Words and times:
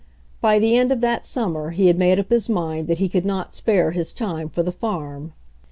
By 0.41 0.57
the 0.57 0.75
end 0.75 0.91
of 0.91 1.01
that 1.01 1.25
sum 1.27 1.53
mer 1.53 1.69
he 1.69 1.85
had 1.85 1.99
made 1.99 2.17
up 2.17 2.31
his 2.31 2.49
mind 2.49 2.87
that 2.87 2.97
he 2.97 3.07
could 3.07 3.23
not 3.23 3.53
spare 3.53 3.91
his 3.91 4.13
time 4.13 4.49
for 4.49 4.63
the 4.63 4.71
farm. 4.71 5.33